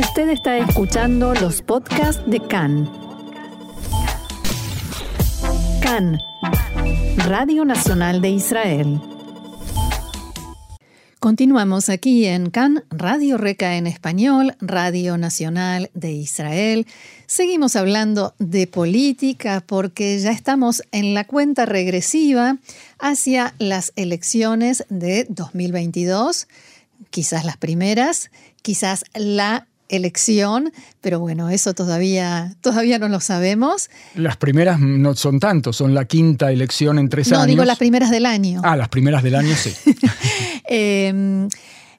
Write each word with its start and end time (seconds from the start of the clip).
Usted 0.00 0.30
está 0.30 0.56
escuchando 0.56 1.34
los 1.34 1.60
podcasts 1.60 2.22
de 2.26 2.40
CAN. 2.40 2.90
CAN, 5.82 6.18
Radio 7.18 7.66
Nacional 7.66 8.22
de 8.22 8.30
Israel. 8.30 8.98
Continuamos 11.18 11.90
aquí 11.90 12.24
en 12.24 12.48
CAN, 12.48 12.82
Radio 12.88 13.36
Reca 13.36 13.76
en 13.76 13.86
español, 13.86 14.56
Radio 14.62 15.18
Nacional 15.18 15.90
de 15.92 16.12
Israel. 16.12 16.86
Seguimos 17.26 17.76
hablando 17.76 18.32
de 18.38 18.66
política 18.66 19.62
porque 19.66 20.18
ya 20.18 20.30
estamos 20.30 20.82
en 20.92 21.12
la 21.12 21.24
cuenta 21.24 21.66
regresiva 21.66 22.56
hacia 22.98 23.52
las 23.58 23.92
elecciones 23.96 24.86
de 24.88 25.26
2022, 25.28 26.48
quizás 27.10 27.44
las 27.44 27.58
primeras, 27.58 28.30
quizás 28.62 29.04
la 29.14 29.66
elección, 29.90 30.72
pero 31.00 31.20
bueno, 31.20 31.50
eso 31.50 31.74
todavía, 31.74 32.54
todavía 32.60 32.98
no 32.98 33.08
lo 33.08 33.20
sabemos. 33.20 33.90
Las 34.14 34.36
primeras 34.36 34.80
no 34.80 35.14
son 35.14 35.40
tanto, 35.40 35.72
son 35.72 35.94
la 35.94 36.04
quinta 36.04 36.50
elección 36.50 36.98
en 36.98 37.08
tres 37.08 37.28
años. 37.28 37.40
No, 37.40 37.46
digo 37.46 37.64
las 37.64 37.78
primeras 37.78 38.10
del 38.10 38.26
año. 38.26 38.60
Ah, 38.64 38.76
las 38.76 38.88
primeras 38.88 39.22
del 39.22 39.34
año, 39.34 39.54
sí. 39.54 39.72
Em, 40.72 41.48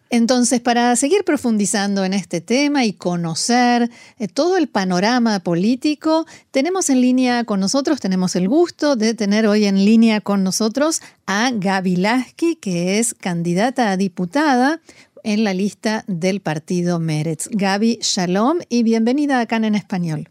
entonces, 0.10 0.60
para 0.60 0.94
seguir 0.98 1.24
profundizando 1.24 2.04
en 2.04 2.14
este 2.14 2.42
tema 2.42 2.84
y 2.84 2.92
conocer 2.92 3.90
eh, 4.20 4.28
todo 4.28 4.58
el 4.58 4.68
panorama 4.68 5.40
político, 5.40 6.26
tenemos 6.52 6.90
en 6.90 7.00
línea 7.00 7.46
con 7.46 7.62
nosotros, 7.62 8.02
tenemos 8.02 8.36
el 8.36 8.50
gusto 8.50 8.98
de 8.98 9.14
tener 9.14 9.48
hoy 9.48 9.64
en 9.66 9.86
línea 9.86 10.20
con 10.20 10.44
nosotros 10.44 11.02
a 11.28 11.52
Gaby 11.54 11.96
Lasky, 11.96 12.58
que 12.58 13.00
es 13.00 13.14
candidata 13.14 13.90
a 13.90 13.96
diputada 13.96 14.82
en 15.24 15.44
la 15.44 15.54
lista 15.54 16.04
del 16.08 16.42
partido 16.42 17.00
Meretz. 17.00 17.50
Gaby, 17.52 18.00
shalom 18.02 18.60
y 18.70 18.84
bienvenida 18.84 19.40
acá 19.40 19.58
en 19.58 19.76
Español. 19.76 20.30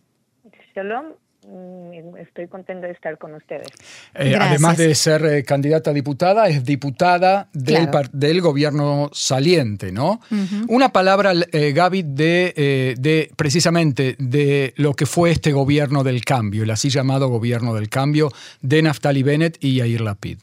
Shalom, 0.75 1.07
mm, 1.47 2.17
estoy 2.17 2.49
contenta 2.49 2.87
de 2.87 2.93
estar 2.93 3.19
con 3.19 3.35
ustedes. 3.35 3.69
Eh, 4.15 4.37
además 4.39 4.77
de 4.77 4.95
ser 4.95 5.25
eh, 5.25 5.45
candidata 5.45 5.91
a 5.91 5.95
diputada, 5.95 6.49
es 6.49 6.65
diputada 6.65 7.49
del, 7.53 7.89
del 8.13 8.41
gobierno 8.41 9.11
saliente, 9.13 9.93
¿no? 9.93 10.21
Una 10.69 10.91
palabra, 10.91 11.33
eh, 11.53 11.73
Gaby, 11.73 12.03
de, 12.03 12.95
de, 12.99 13.31
precisamente 13.37 14.17
de 14.19 14.75
lo 14.77 14.95
que 14.95 15.07
fue 15.07 15.31
este 15.31 15.53
gobierno 15.53 16.05
del 16.05 16.25
cambio, 16.25 16.63
el 16.63 16.71
así 16.71 16.89
llamado 16.91 17.29
gobierno 17.29 17.75
del 17.75 17.89
cambio 17.89 18.31
de 18.63 18.83
Naftali 18.83 19.23
Bennett 19.23 19.57
y 19.61 19.77
Yair 19.77 20.01
Lapid. 20.01 20.39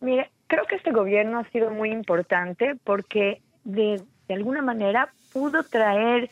Mire, 0.00 0.30
Creo 0.46 0.64
que 0.64 0.76
este 0.76 0.92
gobierno 0.92 1.38
ha 1.38 1.50
sido 1.50 1.70
muy 1.70 1.90
importante 1.90 2.76
porque 2.84 3.40
de, 3.64 4.00
alguna 4.28 4.62
manera 4.62 5.12
pudo 5.32 5.62
traer 5.64 6.30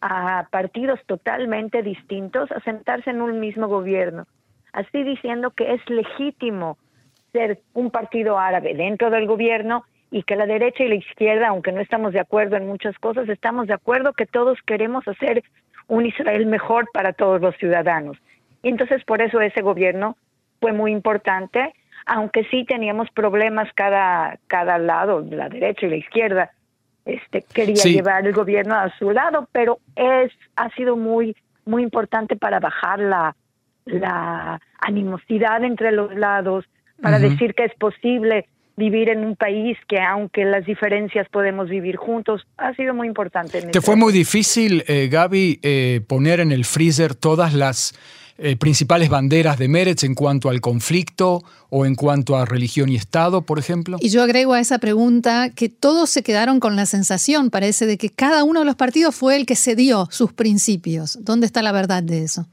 a 0.00 0.48
partidos 0.50 1.00
totalmente 1.06 1.82
distintos 1.82 2.50
a 2.50 2.60
sentarse 2.60 3.10
en 3.10 3.22
un 3.22 3.38
mismo 3.38 3.68
gobierno, 3.68 4.26
así 4.72 5.04
diciendo 5.04 5.52
que 5.52 5.74
es 5.74 5.88
legítimo 5.88 6.76
ser 7.30 7.60
un 7.72 7.90
partido 7.90 8.38
árabe 8.38 8.74
dentro 8.74 9.10
del 9.10 9.26
gobierno 9.26 9.84
y 10.10 10.24
que 10.24 10.36
la 10.36 10.46
derecha 10.46 10.82
y 10.84 10.88
la 10.88 10.96
izquierda, 10.96 11.48
aunque 11.48 11.72
no 11.72 11.80
estamos 11.80 12.12
de 12.12 12.20
acuerdo 12.20 12.56
en 12.56 12.66
muchas 12.66 12.98
cosas, 12.98 13.28
estamos 13.28 13.68
de 13.68 13.74
acuerdo 13.74 14.12
que 14.12 14.26
todos 14.26 14.58
queremos 14.66 15.06
hacer 15.06 15.44
un 15.86 16.04
Israel 16.04 16.46
mejor 16.46 16.88
para 16.92 17.12
todos 17.12 17.40
los 17.40 17.56
ciudadanos. 17.56 18.18
Y 18.62 18.68
entonces 18.68 19.04
por 19.04 19.22
eso 19.22 19.40
ese 19.40 19.62
gobierno 19.62 20.16
fue 20.60 20.72
muy 20.72 20.92
importante 20.92 21.72
aunque 22.06 22.44
sí 22.50 22.64
teníamos 22.64 23.08
problemas 23.10 23.68
cada, 23.74 24.38
cada 24.46 24.78
lado, 24.78 25.24
la 25.30 25.48
derecha 25.48 25.86
y 25.86 25.90
la 25.90 25.96
izquierda, 25.96 26.50
este, 27.04 27.44
quería 27.52 27.82
llevar 27.82 28.26
el 28.26 28.32
gobierno 28.32 28.74
a 28.74 28.96
su 28.98 29.10
lado, 29.10 29.48
pero 29.52 29.78
es, 29.96 30.32
ha 30.56 30.70
sido 30.70 30.96
muy, 30.96 31.36
muy 31.64 31.82
importante 31.82 32.36
para 32.36 32.60
bajar 32.60 33.00
la, 33.00 33.36
la 33.84 34.60
animosidad 34.80 35.64
entre 35.64 35.92
los 35.92 36.14
lados, 36.14 36.64
para 37.00 37.18
decir 37.18 37.54
que 37.54 37.64
es 37.64 37.74
posible 37.74 38.46
vivir 38.76 39.08
en 39.08 39.24
un 39.24 39.36
país 39.36 39.76
que 39.88 40.00
aunque 40.00 40.44
las 40.44 40.64
diferencias 40.64 41.28
podemos 41.28 41.68
vivir 41.68 41.96
juntos, 41.96 42.46
ha 42.56 42.74
sido 42.74 42.94
muy 42.94 43.06
importante. 43.06 43.60
¿Te 43.62 43.80
fue 43.80 43.96
muy 43.96 44.12
difícil, 44.12 44.84
eh, 44.86 45.08
Gaby, 45.10 45.60
eh, 45.62 46.00
poner 46.06 46.40
en 46.40 46.52
el 46.52 46.64
freezer 46.64 47.14
todas 47.14 47.54
las 47.54 47.94
eh, 48.38 48.56
principales 48.56 49.08
banderas 49.08 49.58
de 49.58 49.68
Meretz 49.68 50.04
en 50.04 50.14
cuanto 50.14 50.48
al 50.48 50.60
conflicto 50.60 51.40
o 51.70 51.86
en 51.86 51.94
cuanto 51.94 52.36
a 52.36 52.44
religión 52.44 52.88
y 52.88 52.96
Estado, 52.96 53.42
por 53.42 53.58
ejemplo? 53.58 53.98
Y 54.00 54.10
yo 54.10 54.22
agrego 54.22 54.54
a 54.54 54.60
esa 54.60 54.78
pregunta 54.78 55.50
que 55.54 55.68
todos 55.68 56.10
se 56.10 56.22
quedaron 56.22 56.60
con 56.60 56.76
la 56.76 56.86
sensación, 56.86 57.50
parece, 57.50 57.86
de 57.86 57.98
que 57.98 58.10
cada 58.10 58.44
uno 58.44 58.60
de 58.60 58.66
los 58.66 58.76
partidos 58.76 59.14
fue 59.14 59.36
el 59.36 59.46
que 59.46 59.56
cedió 59.56 60.06
sus 60.10 60.32
principios. 60.32 61.18
¿Dónde 61.24 61.46
está 61.46 61.62
la 61.62 61.72
verdad 61.72 62.02
de 62.02 62.24
eso? 62.24 62.46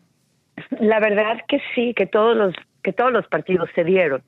La 0.80 1.00
verdad 1.00 1.38
que 1.48 1.62
sí, 1.74 1.94
que 1.96 2.06
todos 2.06 2.36
los, 2.36 2.54
que 2.84 2.94
todos 2.94 3.12
los 3.12 3.26
partidos 3.28 3.70
cedieron. 3.74 4.22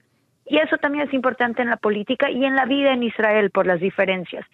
Y 0.46 0.58
eso 0.58 0.78
también 0.78 1.08
es 1.08 1.14
importante 1.14 1.62
en 1.62 1.70
la 1.70 1.78
política 1.78 2.30
y 2.30 2.44
en 2.46 2.56
la 2.56 2.66
vida 2.66 2.94
en 2.94 3.04
Israel 3.04 3.52
por 3.52 3.68
las 3.68 3.80
diferencias. 3.80 4.46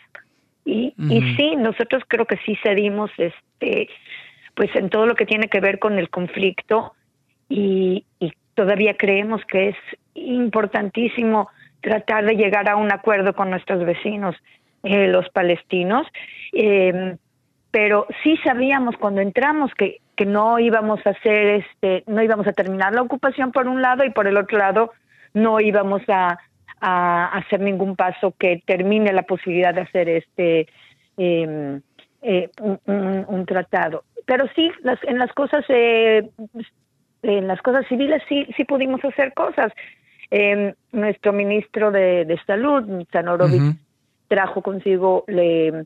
Y, 0.66 0.94
y 0.98 1.36
sí, 1.36 1.56
nosotros 1.56 2.04
creo 2.08 2.26
que 2.26 2.38
sí 2.46 2.58
cedimos 2.62 3.10
este 3.18 3.88
pues 4.58 4.76
en 4.76 4.90
todo 4.90 5.06
lo 5.06 5.16
que 5.16 5.28
tiene 5.28 5.48
que 5.48 5.60
ver 5.60 5.78
con 5.78 6.00
el 6.00 6.10
conflicto 6.10 6.94
y, 7.48 8.04
todavía 8.56 8.98
creemos 8.98 9.46
que 9.46 9.70
es 9.70 9.76
importantísimo 10.16 11.48
tratar 11.80 12.26
de 12.26 12.36
llegar 12.36 12.68
a 12.68 12.76
un 12.76 12.92
acuerdo 12.92 13.36
con 13.36 13.52
nuestros 13.52 13.86
vecinos, 13.86 14.36
eh, 14.82 15.06
los 15.10 15.30
palestinos. 15.30 16.08
Eh, 16.54 17.16
pero 17.70 18.08
sí 18.24 18.36
sabíamos 18.44 18.98
cuando 18.98 19.22
entramos 19.22 19.72
que, 19.76 20.02
que 20.16 20.26
no 20.26 20.58
íbamos 20.58 21.06
a 21.06 21.12
hacer 21.12 21.62
este, 21.62 22.04
no 22.08 22.24
íbamos 22.24 22.48
a 22.48 22.54
terminar 22.54 22.96
la 22.96 23.04
ocupación 23.04 23.52
por 23.52 23.68
un 23.68 23.84
lado 23.84 24.04
y 24.04 24.10
por 24.10 24.26
el 24.26 24.38
otro 24.38 24.58
lado 24.58 24.92
no 25.36 25.60
íbamos 25.60 26.02
a, 26.08 26.40
a 26.82 27.28
hacer 27.38 27.60
ningún 27.60 27.96
paso 27.96 28.34
que 28.40 28.64
termine 28.66 29.14
la 29.14 29.22
posibilidad 29.22 29.76
de 29.76 29.82
hacer 29.82 30.10
este 30.10 30.68
em, 31.18 31.80
eh, 32.24 32.50
un, 32.60 33.26
un, 33.28 33.46
tratado. 33.46 34.04
Pero 34.28 34.46
sí, 34.56 34.70
las, 34.84 35.04
en 35.06 35.18
las 35.18 35.34
cosas 35.34 35.66
eh, 35.70 36.30
en 37.24 37.48
las 37.48 37.62
cosas 37.62 37.88
civiles 37.88 38.22
sí, 38.30 38.46
sí 38.56 38.64
pudimos 38.66 39.04
hacer 39.04 39.34
cosas. 39.34 39.72
Eh, 40.30 40.76
nuestro 40.92 41.32
ministro 41.34 41.90
de, 41.90 42.26
de 42.26 42.38
Salud, 42.46 43.06
Sanorovich, 43.12 43.78
trajo 44.28 44.62
consigo 44.62 45.24
le, 45.28 45.86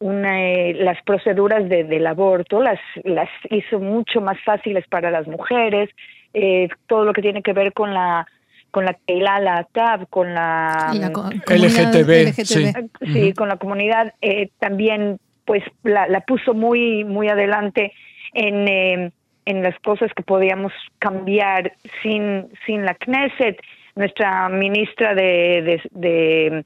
una, 0.00 0.42
eh, 0.42 0.74
las 0.74 1.00
proceduras 1.04 1.68
de, 1.68 1.84
del 1.84 2.06
aborto, 2.06 2.62
las, 2.62 2.80
las 3.04 3.28
hizo 3.50 3.78
mucho 3.78 4.20
más 4.20 4.38
fáciles 4.44 4.86
para 4.88 5.10
las 5.10 5.26
mujeres, 5.28 5.90
eh, 6.34 6.68
todo 6.86 7.04
lo 7.04 7.12
que 7.12 7.22
tiene 7.22 7.42
que 7.42 7.52
ver 7.52 7.72
con 7.72 7.94
la 7.94 8.26
con 8.70 8.86
la 8.86 8.96
la 9.38 9.64
TAB, 9.70 10.08
con 10.08 10.32
la, 10.32 10.92
LGTB, 10.94 12.32
Sí. 12.42 12.72
sí 13.12 13.34
con 13.34 13.48
la 13.48 13.58
comunidad 13.58 14.14
eh, 14.22 14.48
también 14.58 15.18
pues 15.44 15.62
la, 15.82 16.06
la 16.08 16.20
puso 16.20 16.54
muy 16.54 17.04
muy 17.04 17.28
adelante 17.28 17.92
en 18.34 18.68
eh, 18.68 19.12
en 19.46 19.62
las 19.62 19.78
cosas 19.80 20.10
que 20.14 20.22
podíamos 20.22 20.72
cambiar 20.98 21.72
sin, 22.02 22.48
sin 22.66 22.84
la 22.84 22.94
Knesset. 22.94 23.60
Nuestra 23.94 24.48
ministra 24.48 25.14
de, 25.14 25.82
de, 25.90 26.64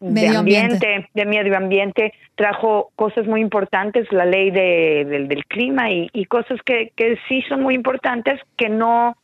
medio 0.00 0.38
ambiente, 0.38 1.08
de 1.12 1.26
medio 1.26 1.56
ambiente 1.56 2.14
trajo 2.34 2.90
cosas 2.96 3.26
muy 3.26 3.42
importantes, 3.42 4.10
la 4.10 4.24
ley 4.24 4.50
de, 4.50 5.04
del, 5.28 5.44
clima 5.44 5.90
y, 5.90 6.08
y 6.14 6.24
cosas 6.24 6.60
que, 6.64 6.92
que, 6.96 7.18
sí 7.28 7.42
son 7.42 7.62
muy 7.62 7.74
importantes 7.74 8.40
que 8.56 8.68
no 8.68 9.16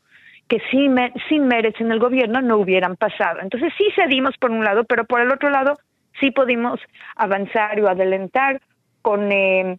que 0.46 0.60
sin, 0.70 0.96
sin 1.28 1.46
Meretz 1.46 1.78
en 1.78 1.92
el 1.92 1.98
gobierno 1.98 2.40
no 2.40 2.56
hubieran 2.56 2.96
pasado. 2.96 3.40
Entonces 3.42 3.70
sí 3.76 3.84
cedimos 3.94 4.34
por 4.38 4.50
un 4.50 4.64
lado, 4.64 4.84
pero 4.84 5.04
por 5.04 5.20
el 5.20 5.30
otro 5.30 5.50
lado 5.50 5.78
sí 6.20 6.30
pudimos 6.30 6.80
avanzar 7.16 7.78
o 7.80 7.88
adelantar 7.88 8.60
con, 9.08 9.32
eh, 9.32 9.78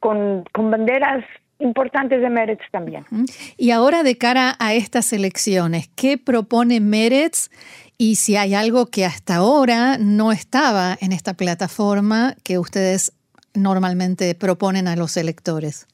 con, 0.00 0.42
con 0.50 0.68
banderas 0.72 1.24
importantes 1.60 2.20
de 2.20 2.28
Meretz 2.28 2.68
también. 2.72 3.04
Y 3.56 3.70
ahora 3.70 4.02
de 4.02 4.18
cara 4.18 4.56
a 4.58 4.74
estas 4.74 5.12
elecciones, 5.12 5.88
¿qué 5.94 6.18
propone 6.18 6.80
Meretz 6.80 7.50
y 7.98 8.16
si 8.16 8.34
hay 8.34 8.52
algo 8.56 8.86
que 8.86 9.04
hasta 9.04 9.36
ahora 9.36 9.96
no 10.00 10.32
estaba 10.32 10.96
en 11.00 11.12
esta 11.12 11.34
plataforma 11.34 12.34
que 12.42 12.58
ustedes 12.58 13.12
normalmente 13.54 14.34
proponen 14.34 14.88
a 14.88 14.96
los 14.96 15.16
electores? 15.16 15.86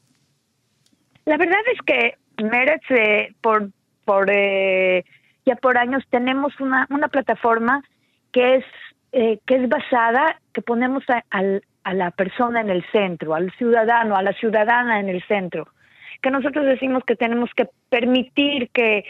La 1.27 1.37
verdad 1.37 1.61
es 1.75 1.83
que 1.83 2.15
Meretz 2.43 2.91
eh, 2.93 3.35
por, 3.43 3.69
por 4.07 4.31
eh, 4.33 5.05
ya 5.45 5.55
por 5.57 5.77
años 5.77 6.03
tenemos 6.09 6.59
una, 6.61 6.87
una 6.89 7.09
plataforma 7.09 7.85
que 8.33 8.57
es 8.57 8.65
eh, 9.13 9.41
que 9.45 9.57
es 9.57 9.69
basada, 9.69 10.41
que 10.55 10.63
ponemos 10.63 11.03
al, 11.31 11.65
a 11.85 11.95
la 11.95 12.11
persona 12.11 12.61
en 12.61 12.71
el 12.71 12.85
centro, 12.93 13.35
al 13.35 13.51
ciudadano, 13.53 14.17
a 14.17 14.23
la 14.23 14.33
ciudadana 14.33 15.01
en 15.01 15.09
el 15.09 15.23
centro. 15.25 15.69
Que 16.23 16.31
nosotros 16.31 16.67
decimos 16.67 17.03
que 17.05 17.17
tenemos 17.17 17.51
que 17.55 17.69
permitir 17.89 18.69
que, 18.71 19.05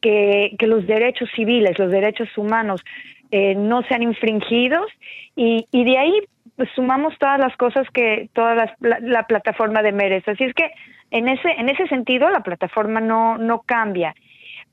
que, 0.00 0.56
los 0.66 0.86
derechos 0.86 1.28
civiles, 1.34 1.78
los 1.78 1.90
derechos 1.90 2.28
humanos, 2.36 2.84
eh, 3.30 3.54
no 3.54 3.82
sean 3.82 4.02
infringidos 4.02 4.90
y, 5.36 5.66
y 5.70 5.84
de 5.84 5.98
ahí 5.98 6.22
pues 6.58 6.68
sumamos 6.74 7.16
todas 7.18 7.38
las 7.38 7.56
cosas 7.56 7.86
que 7.94 8.28
toda 8.32 8.74
la, 8.80 9.22
plataforma 9.28 9.80
de 9.80 9.92
Meretz. 9.92 10.26
Así 10.26 10.42
es 10.42 10.54
que 10.54 10.72
en 11.12 11.28
ese 11.28 11.48
en 11.52 11.68
ese 11.68 11.86
sentido 11.86 12.28
la 12.30 12.42
plataforma 12.42 13.00
no 13.00 13.38
no 13.38 13.60
cambia, 13.60 14.12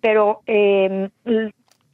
pero 0.01 0.41
eh, 0.47 1.09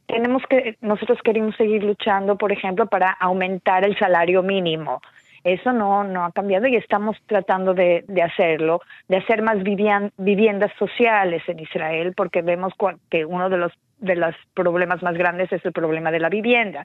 tenemos 0.06 0.42
que 0.48 0.78
nosotros 0.80 1.18
queremos 1.22 1.54
seguir 1.56 1.84
luchando, 1.84 2.38
por 2.38 2.52
ejemplo, 2.52 2.86
para 2.86 3.10
aumentar 3.10 3.84
el 3.84 3.98
salario 3.98 4.42
mínimo. 4.42 5.02
Eso 5.44 5.72
no, 5.72 6.04
no 6.04 6.24
ha 6.24 6.32
cambiado 6.32 6.66
y 6.66 6.76
estamos 6.76 7.16
tratando 7.26 7.74
de, 7.74 8.04
de 8.06 8.22
hacerlo, 8.22 8.80
de 9.08 9.16
hacer 9.16 9.42
más 9.42 9.58
viviendas 9.62 10.70
sociales 10.78 11.42
en 11.48 11.58
Israel, 11.60 12.12
porque 12.16 12.42
vemos 12.42 12.72
que 13.10 13.24
uno 13.24 13.48
de 13.50 13.56
los, 13.56 13.72
de 13.98 14.16
los 14.16 14.34
problemas 14.54 15.02
más 15.02 15.14
grandes 15.14 15.52
es 15.52 15.64
el 15.64 15.72
problema 15.72 16.10
de 16.10 16.20
la 16.20 16.28
vivienda. 16.28 16.84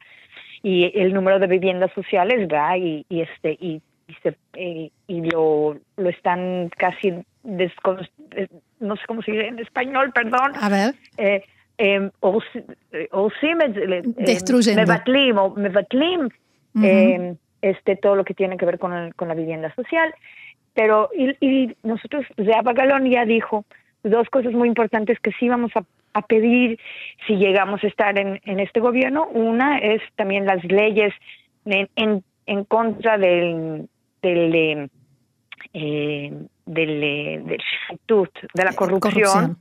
Y 0.63 0.92
el 1.00 1.13
número 1.13 1.38
de 1.38 1.48
viviendas 1.48 1.92
sociales 1.94 2.48
va 2.51 2.75
y, 2.77 3.06
y 3.09 3.21
este, 3.21 3.51
y, 3.59 3.81
y, 4.07 4.13
se, 4.24 4.36
eh, 4.54 4.89
y 5.07 5.21
lo, 5.30 5.77
lo 5.95 6.09
están 6.09 6.69
casi, 6.75 7.09
eh, 7.09 8.48
no 8.80 8.95
sé 8.95 9.01
cómo 9.07 9.21
se 9.21 9.33
dice 9.33 9.48
en 9.48 9.59
español, 9.59 10.12
perdón. 10.13 10.54
A 10.59 10.69
ver. 10.69 10.95
Eh, 11.18 11.44
eh, 11.77 12.09
Destruyendo. 14.18 14.81
Mevatlim, 14.81 15.38
o 15.38 15.50
Mevatlim, 15.51 16.30
eh, 16.83 17.36
este, 17.69 17.96
todo 17.96 18.16
lo 18.16 18.25
que 18.25 18.34
tiene 18.34 18.58
que 18.58 18.66
ver 18.66 18.80
con, 18.80 19.12
con 19.12 19.28
la 19.28 19.34
vivienda 19.34 19.74
social. 19.75 20.14
Pero, 20.74 21.10
y, 21.16 21.36
y 21.40 21.75
nosotros, 21.84 22.25
Zeaba 22.36 22.74
Galón 22.74 23.10
ya 23.10 23.25
dijo 23.25 23.66
dos 24.04 24.30
cosas 24.30 24.54
muy 24.54 24.68
importantes 24.68 25.19
que 25.19 25.31
sí 25.34 25.50
vamos 25.50 25.72
a, 25.75 25.84
a 26.14 26.22
pedir 26.22 26.80
si 27.25 27.36
llegamos 27.36 27.84
a 27.84 27.88
estar 27.88 28.18
en, 28.18 28.40
en, 28.46 28.60
este 28.60 28.80
gobierno. 28.80 29.28
Una 29.28 29.80
es 29.80 30.02
también 30.16 30.46
las 30.46 30.64
leyes 30.64 31.14
en, 31.66 31.90
en, 31.96 32.24
en 32.46 32.64
contra 32.66 33.18
del, 33.18 33.90
del, 34.22 34.56
eh, 34.56 34.90
eh 35.74 36.31
del, 36.66 37.04
eh, 37.04 37.42
del, 37.44 38.30
de 38.54 38.64
la 38.64 38.74
corrupción. 38.74 39.00
corrupción. 39.00 39.58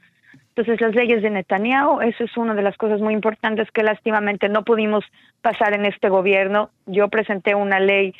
Entonces, 0.56 0.80
las 0.80 0.94
leyes 0.94 1.22
de 1.22 1.28
Netanyahu, 1.28 2.00
eso 2.00 2.24
es 2.24 2.34
una 2.38 2.54
de 2.54 2.62
las 2.62 2.78
cosas 2.78 3.02
muy 3.02 3.12
importantes 3.12 3.70
que 3.70 3.82
lástimamente 3.82 4.48
no 4.48 4.64
pudimos 4.64 5.04
pasar 5.42 5.74
en 5.74 5.84
este 5.84 6.08
gobierno. 6.08 6.70
Yo 6.86 7.08
presenté 7.08 7.54
una 7.54 7.78
ley 7.78 8.14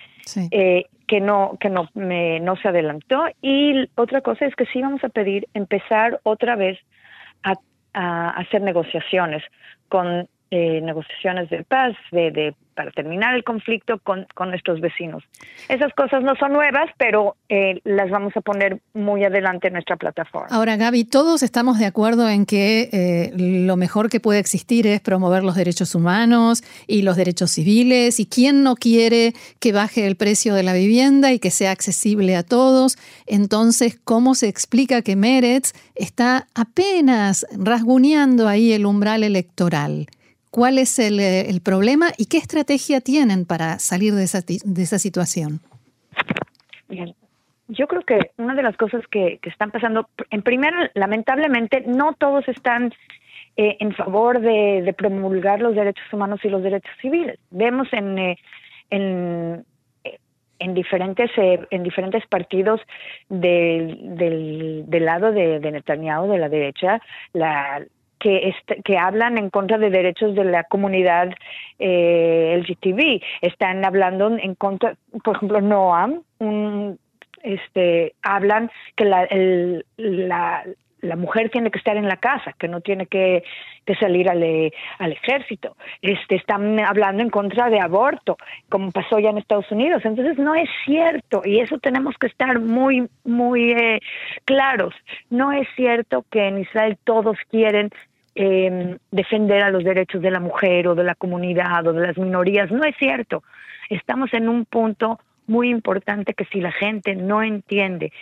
eh, 0.50 0.84
que 1.06 1.20
no 1.22 1.56
que 1.58 1.70
no 1.70 1.88
me, 1.94 2.38
no 2.40 2.56
se 2.56 2.68
adelantó 2.68 3.24
y 3.40 3.88
otra 3.94 4.20
cosa 4.20 4.44
es 4.44 4.54
que 4.54 4.66
sí 4.66 4.82
vamos 4.82 5.02
a 5.02 5.08
pedir 5.08 5.48
empezar 5.54 6.20
otra 6.24 6.56
vez 6.56 6.78
a, 7.42 7.54
a 7.94 8.30
hacer 8.30 8.60
negociaciones 8.60 9.42
con 9.88 10.28
eh, 10.50 10.80
negociaciones 10.80 11.50
de 11.50 11.64
paz, 11.64 11.94
de, 12.12 12.30
de 12.30 12.54
para 12.76 12.90
terminar 12.92 13.34
el 13.34 13.42
conflicto 13.42 13.98
con, 13.98 14.26
con 14.34 14.50
nuestros 14.50 14.80
vecinos. 14.80 15.24
Esas 15.68 15.92
cosas 15.94 16.22
no 16.22 16.36
son 16.36 16.52
nuevas, 16.52 16.90
pero 16.98 17.34
eh, 17.48 17.80
las 17.84 18.10
vamos 18.10 18.36
a 18.36 18.42
poner 18.42 18.80
muy 18.92 19.24
adelante 19.24 19.68
en 19.68 19.72
nuestra 19.72 19.96
plataforma. 19.96 20.48
Ahora, 20.50 20.76
Gaby, 20.76 21.04
todos 21.04 21.42
estamos 21.42 21.78
de 21.78 21.86
acuerdo 21.86 22.28
en 22.28 22.44
que 22.44 22.90
eh, 22.92 23.32
lo 23.34 23.76
mejor 23.76 24.10
que 24.10 24.20
puede 24.20 24.38
existir 24.38 24.86
es 24.86 25.00
promover 25.00 25.42
los 25.42 25.56
derechos 25.56 25.94
humanos 25.94 26.62
y 26.86 27.00
los 27.00 27.16
derechos 27.16 27.50
civiles. 27.50 28.20
¿Y 28.20 28.26
quién 28.26 28.62
no 28.62 28.76
quiere 28.76 29.32
que 29.58 29.72
baje 29.72 30.06
el 30.06 30.16
precio 30.16 30.54
de 30.54 30.62
la 30.62 30.74
vivienda 30.74 31.32
y 31.32 31.38
que 31.38 31.50
sea 31.50 31.70
accesible 31.70 32.36
a 32.36 32.42
todos? 32.42 32.98
Entonces, 33.26 33.98
¿cómo 34.04 34.34
se 34.34 34.48
explica 34.48 35.00
que 35.00 35.16
Meretz 35.16 35.72
está 35.94 36.46
apenas 36.54 37.46
rasguñando 37.58 38.48
ahí 38.48 38.74
el 38.74 38.84
umbral 38.84 39.24
electoral? 39.24 40.08
¿Cuál 40.56 40.78
es 40.78 40.98
el, 40.98 41.20
eh, 41.20 41.50
el, 41.50 41.60
problema 41.60 42.06
y 42.16 42.30
qué 42.30 42.38
estrategia 42.38 43.02
tienen 43.02 43.44
para 43.44 43.78
salir 43.78 44.14
de 44.14 44.24
esa, 44.24 44.40
de 44.40 44.82
esa 44.82 44.98
situación? 44.98 45.60
Bien. 46.88 47.14
Yo 47.68 47.86
creo 47.86 48.00
que 48.00 48.30
una 48.38 48.54
de 48.54 48.62
las 48.62 48.74
cosas 48.78 49.06
que, 49.10 49.38
que 49.42 49.50
están 49.50 49.70
pasando, 49.70 50.08
en 50.30 50.40
primer, 50.40 50.72
lamentablemente, 50.94 51.84
no 51.86 52.14
todos 52.14 52.48
están 52.48 52.94
eh, 53.58 53.76
en 53.80 53.92
favor 53.92 54.40
de, 54.40 54.94
promulgar 54.96 55.60
los 55.60 55.74
derechos 55.74 56.10
humanos 56.10 56.40
y 56.42 56.48
los 56.48 56.62
derechos 56.62 56.96
civiles. 57.02 57.38
Vemos 57.50 57.88
en, 57.92 58.18
eh, 58.18 58.38
en, 58.88 59.66
en 60.58 60.74
diferentes 60.74 61.30
en 61.36 61.82
diferentes 61.82 62.26
partidos 62.28 62.80
del, 63.28 64.86
del 64.88 65.04
lado 65.04 65.32
de, 65.32 65.60
de 65.60 65.70
Netanyahu, 65.70 66.30
de 66.30 66.38
la 66.38 66.48
derecha, 66.48 67.02
la, 67.34 67.84
que, 68.18 68.54
que 68.84 68.98
hablan 68.98 69.38
en 69.38 69.50
contra 69.50 69.78
de 69.78 69.90
derechos 69.90 70.34
de 70.34 70.44
la 70.44 70.64
comunidad 70.64 71.30
eh, 71.78 72.62
LGTB. 72.62 73.22
Están 73.42 73.84
hablando 73.84 74.36
en 74.36 74.54
contra, 74.54 74.96
por 75.22 75.36
ejemplo, 75.36 75.60
Noam, 75.60 76.22
un, 76.38 76.98
este, 77.42 78.14
hablan 78.22 78.70
que 78.96 79.04
la, 79.04 79.24
el, 79.24 79.84
la, 79.96 80.64
la 81.06 81.16
mujer 81.16 81.50
tiene 81.50 81.70
que 81.70 81.78
estar 81.78 81.96
en 81.96 82.08
la 82.08 82.16
casa, 82.16 82.54
que 82.58 82.68
no 82.68 82.80
tiene 82.80 83.06
que, 83.06 83.42
salir 84.00 84.28
al, 84.28 84.42
al, 84.98 85.12
ejército. 85.12 85.76
Este, 86.02 86.34
están 86.34 86.78
hablando 86.80 87.22
en 87.22 87.30
contra 87.30 87.70
de 87.70 87.80
aborto, 87.80 88.36
como 88.68 88.90
pasó 88.90 89.18
ya 89.18 89.30
en 89.30 89.38
Estados 89.38 89.70
Unidos. 89.70 90.02
Entonces 90.04 90.38
no 90.38 90.54
es 90.54 90.68
cierto 90.84 91.42
y 91.44 91.60
eso 91.60 91.78
tenemos 91.78 92.16
que 92.18 92.26
estar 92.26 92.58
muy, 92.60 93.08
muy 93.24 93.72
eh, 93.72 94.00
claros. 94.44 94.94
No 95.30 95.52
es 95.52 95.68
cierto 95.76 96.24
que 96.30 96.48
en 96.48 96.58
Israel 96.58 96.98
todos 97.04 97.36
quieren 97.50 97.90
eh, 98.34 98.98
defender 99.10 99.62
a 99.62 99.70
los 99.70 99.84
derechos 99.84 100.20
de 100.20 100.30
la 100.30 100.40
mujer 100.40 100.88
o 100.88 100.94
de 100.94 101.04
la 101.04 101.14
comunidad 101.14 101.86
o 101.86 101.92
de 101.92 102.06
las 102.08 102.18
minorías. 102.18 102.70
No 102.70 102.84
es 102.84 102.96
cierto. 102.98 103.42
Estamos 103.88 104.32
en 104.34 104.48
un 104.48 104.64
punto 104.64 105.20
muy 105.46 105.70
importante 105.70 106.34
que 106.34 106.44
si 106.46 106.60
la 106.60 106.72
gente 106.72 107.14
no 107.14 107.42
entiende 107.42 108.12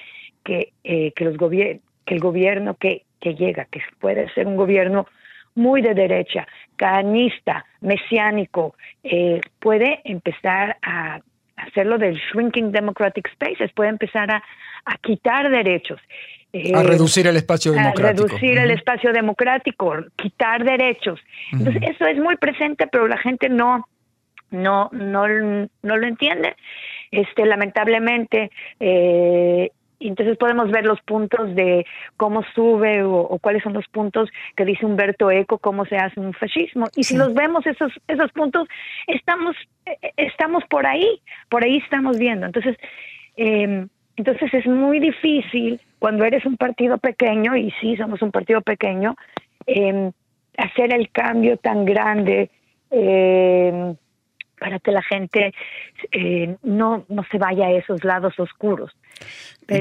que, 0.45 0.73
eh, 0.85 1.13
que 1.17 1.25
los 1.25 1.37
gobiernos 1.37 1.83
que 2.05 2.15
el 2.15 2.21
gobierno 2.21 2.75
que, 2.75 3.05
que 3.21 3.35
llega, 3.35 3.67
que 3.67 3.81
puede 3.99 4.29
ser 4.35 4.47
un 4.47 4.57
gobierno 4.57 5.07
muy 5.55 5.83
de 5.83 5.95
derecha, 5.95 6.47
canista, 6.77 7.65
mesiánico, 7.81 8.75
eh, 9.03 9.41
puede 9.61 10.01
empezar 10.05 10.77
a 10.83 11.21
hacerlo 11.57 11.99
del 11.99 12.17
shrinking 12.17 12.73
democratic 12.73 13.31
spaces, 13.33 13.73
puede 13.73 13.91
empezar 13.91 14.31
a, 14.31 14.43
a 14.85 14.97
quitar 14.99 15.51
derechos. 15.51 16.01
Eh, 16.53 16.73
a 16.75 16.83
reducir 16.83 17.27
el 17.27 17.37
espacio 17.37 17.73
democrático. 17.73 18.07
A 18.07 18.13
reducir 18.13 18.59
el 18.59 18.71
espacio 18.71 19.13
democrático, 19.13 19.95
quitar 20.17 20.65
derechos. 20.65 21.21
Entonces, 21.53 21.83
eso 21.83 22.07
es 22.07 22.19
muy 22.19 22.37
presente, 22.37 22.87
pero 22.87 23.09
la 23.09 23.19
gente 23.19 23.49
no, 23.49 23.89
no, 24.51 24.89
no, 24.93 25.27
no 25.27 25.97
lo 25.97 26.07
entiende. 26.07 26.55
Este, 27.11 27.45
lamentablemente, 27.45 28.51
eh, 28.79 29.71
entonces 30.01 30.37
podemos 30.37 30.71
ver 30.71 30.85
los 30.85 31.01
puntos 31.03 31.55
de 31.55 31.87
cómo 32.17 32.43
sube 32.55 33.03
o, 33.03 33.39
cuáles 33.41 33.63
son 33.63 33.73
los 33.73 33.87
puntos 33.89 34.31
que 34.57 34.65
dice 34.65 34.87
Humberto 34.87 35.31
Eco, 35.31 35.59
cómo 35.59 35.85
se 35.87 35.97
hace 35.97 36.21
un 36.21 36.33
fascismo. 36.33 36.87
Y 36.97 37.05
si 37.05 37.17
los 37.17 37.35
vemos 37.35 37.67
esos, 37.67 37.93
esos 38.09 38.31
puntos, 38.33 38.69
estamos, 39.07 39.57
eh, 39.87 40.13
estamos 40.17 40.65
por 40.69 40.87
ahí, 40.87 41.21
por 41.49 41.65
ahí 41.65 41.79
estamos 41.79 42.19
viendo. 42.19 42.47
Entonces, 42.47 42.77
eh, 43.37 43.87
entonces 44.17 44.55
es 44.55 44.67
muy 44.67 45.01
difícil 45.01 45.81
cuando 45.99 46.25
eres 46.25 46.45
un 46.45 46.57
partido 46.57 46.99
pequeño, 46.99 47.57
y 47.57 47.73
sí 47.81 47.97
somos 47.97 48.21
un 48.23 48.31
partido 48.31 48.61
pequeño, 48.61 49.17
eh, 49.67 50.11
hacer 50.57 50.93
el 50.93 51.11
cambio 51.11 51.57
tan 51.57 51.85
grande. 51.85 52.51
Eh, 52.91 53.95
para 54.59 54.79
que 54.79 54.93
la 54.93 55.03
gente 55.03 55.53
eh, 56.13 56.57
no, 56.63 57.05
no 57.09 57.25
se 57.31 57.39
vaya 57.39 57.67
a 57.67 57.73
esos 57.73 58.05
lados 58.05 58.35
oscuros. 58.39 58.91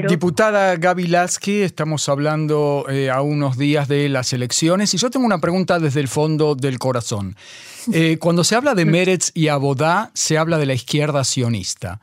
Diputada 0.08 0.76
Gaby 0.76 1.08
Lasky, 1.08 1.60
estamos 1.60 2.08
hablando 2.08 2.86
eh, 2.88 3.10
a 3.10 3.20
unos 3.20 3.58
días 3.58 3.86
de 3.86 4.08
las 4.08 4.32
elecciones 4.32 4.94
y 4.94 4.96
yo 4.96 5.10
tengo 5.10 5.26
una 5.26 5.40
pregunta 5.40 5.78
desde 5.78 6.00
el 6.00 6.08
fondo 6.08 6.54
del 6.54 6.78
corazón. 6.78 7.36
Eh, 7.92 8.16
cuando 8.18 8.44
se 8.44 8.56
habla 8.56 8.74
de 8.74 8.86
Meretz 8.86 9.30
y 9.34 9.48
Abodá, 9.48 10.10
se 10.14 10.38
habla 10.38 10.56
de 10.56 10.64
la 10.64 10.72
izquierda 10.72 11.22
sionista. 11.22 12.00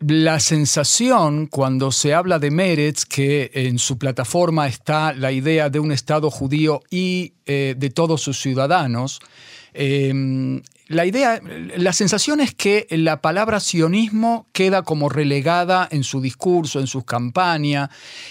la 0.00 0.38
sensación 0.38 1.46
cuando 1.46 1.90
se 1.92 2.12
habla 2.12 2.38
de 2.38 2.50
Meretz, 2.50 3.06
que 3.06 3.50
en 3.54 3.78
su 3.78 3.96
plataforma 3.96 4.66
está 4.66 5.14
la 5.14 5.32
idea 5.32 5.70
de 5.70 5.80
un 5.80 5.92
Estado 5.92 6.30
judío 6.30 6.82
y 6.90 7.32
de 7.46 7.90
todos 7.94 8.20
sus 8.20 8.38
ciudadanos, 8.38 9.20
la 10.92 11.06
idea, 11.06 11.40
la 11.76 11.92
sensación 11.92 12.40
es 12.40 12.54
que 12.54 12.86
la 12.90 13.20
palabra 13.20 13.60
sionismo 13.60 14.46
queda 14.52 14.82
como 14.82 15.08
relegada 15.08 15.88
en 15.90 16.04
su 16.04 16.20
discurso, 16.20 16.80
en 16.80 16.86
sus 16.86 17.04
campañas, 17.04 17.88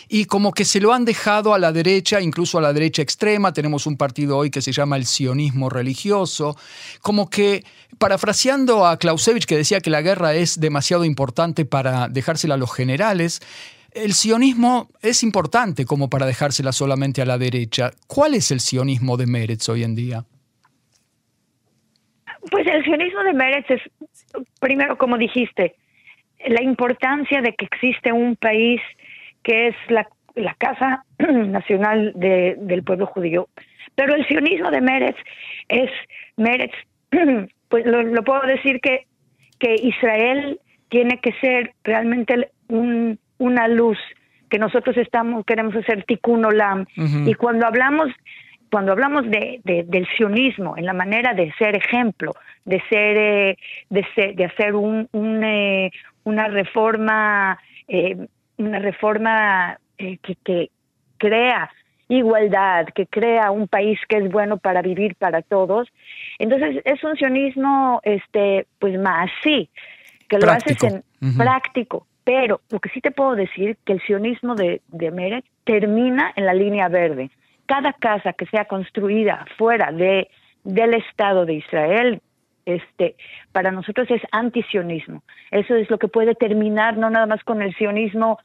y 0.08 0.26
como 0.26 0.52
que 0.52 0.64
se 0.64 0.80
lo 0.80 0.94
han 0.94 1.04
dejado 1.04 1.54
a 1.54 1.60
la 1.60 1.72
derecha, 1.72 2.22
incluso 2.22 2.60
a 2.60 2.62
la 2.62 2.72
derecha 2.72 3.02
extrema. 3.02 3.52
Tenemos 3.52 3.88
un 3.88 3.98
partido 3.98 4.38
hoy 4.38 4.52
que 4.52 4.62
se 4.62 4.72
llama 4.72 4.98
el 4.98 5.06
sionismo 5.06 5.70
religioso. 5.70 6.56
Como 7.02 7.30
que, 7.30 7.66
parafraseando 7.98 8.86
a 8.86 8.98
Clausewitz, 8.98 9.46
que 9.46 9.58
decía 9.58 9.82
que 9.82 9.90
la 9.90 10.02
guerra 10.02 10.36
es 10.36 10.60
demasiado 10.60 11.04
importante 11.04 11.66
para 11.66 12.10
dejársela 12.10 12.54
a 12.54 12.58
los 12.58 12.72
generales, 12.72 13.42
el 13.92 14.14
sionismo 14.14 14.90
es 15.02 15.24
importante 15.24 15.86
como 15.86 16.10
para 16.10 16.26
dejársela 16.26 16.72
solamente 16.72 17.22
a 17.22 17.26
la 17.26 17.38
derecha. 17.38 17.92
¿Cuál 18.08 18.36
es 18.36 18.52
el 18.52 18.62
sionismo 18.62 19.18
de 19.18 19.26
Meretz 19.26 19.68
hoy 19.68 19.84
en 19.84 19.96
día? 19.96 20.26
Pues 22.50 22.66
el 22.68 22.84
sionismo 22.84 23.24
de 23.24 23.34
Meretz 23.34 23.70
es, 23.70 23.82
primero, 24.60 24.98
como 24.98 25.18
dijiste, 25.18 25.76
la 26.48 26.62
importancia 26.62 27.42
de 27.42 27.54
que 27.54 27.66
existe 27.66 28.12
un 28.12 28.36
país 28.36 28.82
que 29.44 29.68
es 29.68 29.76
la, 29.90 30.08
la 30.36 30.54
casa 30.56 31.04
nacional 31.20 32.14
de, 32.16 32.56
del 32.58 32.84
pueblo 32.84 33.06
judío. 33.06 33.48
Pero 33.96 34.16
el 34.16 34.26
sionismo 34.28 34.72
de 34.72 34.82
Meretz 34.82 35.18
es, 35.68 35.92
Meretz, 36.38 36.74
pues 37.70 37.86
lo, 37.86 38.24
puedo 38.24 38.42
decir 38.42 38.80
que, 38.82 39.08
que 39.60 39.76
Israel 39.76 40.60
tiene 40.90 41.20
que 41.20 41.34
ser 41.42 41.74
realmente 41.84 42.52
un, 42.68 43.20
una 43.38 43.68
luz 43.68 43.98
que 44.50 44.60
nosotros 44.60 44.98
estamos 44.98 45.46
queremos 45.46 45.74
hacer 45.76 46.04
tikkun 46.04 46.44
olam 46.44 46.86
y 47.26 47.34
cuando 47.36 47.66
hablamos 47.66 48.10
cuando 48.72 48.94
hablamos 48.94 49.30
de, 49.30 49.62
del 49.64 50.08
sionismo 50.16 50.78
en 50.78 50.86
la 50.86 50.94
manera 50.94 51.34
de 51.34 51.52
ser 51.54 51.76
ejemplo 51.76 52.34
de 52.66 52.82
ser 52.90 53.18
eh, 53.18 53.58
de, 53.90 54.34
de 54.36 54.46
hacer 54.46 54.76
un, 54.76 55.08
eh, 55.14 55.92
una 56.24 56.48
reforma 56.48 57.60
eh, 57.88 58.18
una 58.58 58.80
reforma 58.80 59.78
que, 59.98 60.18
que 60.44 60.70
crea 61.18 61.70
igualdad, 62.12 62.88
que 62.94 63.06
crea 63.08 63.52
un 63.52 63.68
país 63.68 63.98
que 64.08 64.18
es 64.18 64.30
bueno 64.30 64.58
para 64.58 64.82
vivir 64.82 65.16
para 65.16 65.42
todos. 65.42 65.88
Entonces 66.40 66.82
es 66.84 67.02
un 67.04 67.16
sionismo, 67.16 68.02
este, 68.04 68.68
pues 68.80 69.00
más 69.00 69.30
sí, 69.42 69.70
que 70.28 70.38
lo 70.38 70.52
haces 70.52 70.78
en 70.84 71.04
práctico. 71.38 72.06
Pero 72.24 72.62
lo 72.70 72.80
que 72.80 72.90
sí 72.90 73.02
te 73.02 73.12
puedo 73.12 73.36
decir 73.36 73.78
que 73.86 73.94
el 73.94 74.02
sionismo 74.02 74.56
de, 74.56 74.82
de 74.90 75.44
termina 75.64 76.34
en 76.36 76.46
la 76.46 76.54
línea 76.54 76.90
verde. 76.90 77.32
Cada 77.72 77.94
casa 77.94 78.34
que 78.34 78.46
sea 78.48 78.66
construida 78.66 79.46
fuera 79.58 79.94
de 79.94 80.30
del 80.66 80.94
Estado 80.94 81.46
de 81.46 81.54
Israel, 81.54 82.22
este, 82.66 83.16
para 83.54 83.72
nosotros 83.72 84.12
es 84.12 84.22
antisionismo. 84.34 85.24
Eso 85.52 85.76
es 85.76 85.90
lo 85.90 85.98
que 85.98 86.10
puede 86.10 86.36
terminar 86.36 86.98
no 86.98 87.10
nada 87.10 87.28
más 87.28 87.42
con 87.46 87.62
el 87.62 87.74
sionismo 87.76 88.40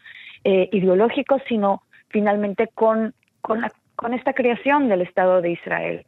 eh, 0.45 0.68
ideológico, 0.71 1.40
sino 1.49 1.83
finalmente 2.09 2.68
con, 2.73 3.14
con, 3.40 3.62
la, 3.62 3.73
con 3.97 4.14
esta 4.14 4.33
creación 4.33 4.88
del 4.88 5.00
Estado 5.00 5.42
de 5.42 5.50
Israel. 5.50 6.06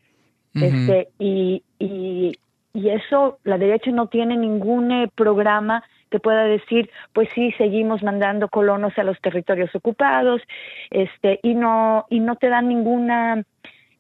este, 0.55 1.09
y, 1.19 1.65
y, 1.81 2.39
y, 2.73 2.89
eso, 2.91 3.41
la 3.43 3.59
derecha 3.59 3.91
no 3.91 4.07
tiene 4.07 4.37
ningún 4.37 4.93
eh, 4.93 5.11
programa 5.13 5.83
que 6.11 6.21
pueda 6.21 6.45
decir, 6.45 6.91
pues 7.13 7.29
sí, 7.35 7.53
seguimos 7.59 8.03
mandando 8.03 8.49
colonos 8.49 8.97
a 8.99 9.03
los 9.03 9.21
territorios 9.21 9.75
ocupados, 9.75 10.43
este, 10.91 11.41
y 11.43 11.55
no, 11.55 12.07
y 12.09 12.21
no 12.21 12.37
te 12.37 12.49
dan 12.49 12.69
ninguna 12.69 13.43